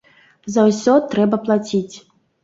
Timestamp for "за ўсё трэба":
0.53-1.39